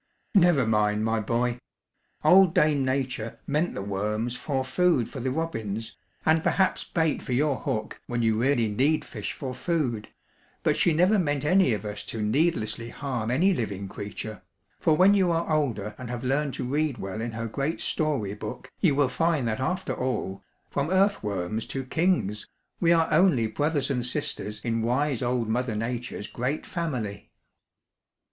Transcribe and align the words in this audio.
"Never 0.33 0.65
mind, 0.65 1.05
my 1.05 1.19
boy. 1.19 1.59
Old 2.25 2.55
Dame 2.55 2.83
Nature 2.83 3.37
meant 3.45 3.75
the 3.75 3.83
worms 3.83 4.35
for 4.35 4.65
food 4.65 5.07
for 5.07 5.19
the 5.19 5.29
robins 5.29 5.95
and 6.25 6.41
perhaps 6.41 6.83
bait 6.83 7.21
for 7.21 7.33
your 7.33 7.57
hook 7.57 8.01
when 8.07 8.23
you 8.23 8.35
really 8.41 8.67
need 8.67 9.05
fish 9.05 9.31
for 9.31 9.53
food, 9.53 10.09
but 10.63 10.75
she 10.75 10.91
never 10.91 11.19
meant 11.19 11.45
any 11.45 11.71
of 11.75 11.85
us 11.85 12.03
to 12.05 12.19
needlessly 12.23 12.89
harm 12.89 13.29
any 13.29 13.53
living 13.53 13.87
creature, 13.87 14.41
for 14.79 14.97
when 14.97 15.13
you 15.13 15.29
are 15.29 15.47
older 15.53 15.93
and 15.99 16.09
have 16.09 16.23
learned 16.23 16.55
to 16.55 16.63
read 16.65 16.97
well 16.97 17.21
in 17.21 17.33
her 17.33 17.45
great 17.45 17.79
story 17.79 18.33
book 18.33 18.71
you 18.79 18.95
will 18.95 19.07
find 19.07 19.47
that 19.47 19.59
after 19.59 19.93
all, 19.93 20.43
from 20.71 20.89
earthworms 20.89 21.67
to 21.67 21.83
kings, 21.83 22.47
we 22.79 22.91
are 22.91 23.07
only 23.13 23.45
brothers 23.45 23.91
and 23.91 24.03
sisters 24.07 24.61
in 24.65 24.81
wise 24.81 25.21
old 25.21 25.47
Mother 25.47 25.75
Nature's 25.75 26.25
great 26.25 26.65
family. 26.65 27.29